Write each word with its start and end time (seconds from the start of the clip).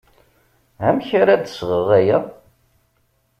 Amek 0.87 1.09
ara 1.21 1.35
d-sɣeɣ 1.43 1.87
aya? 1.99 2.17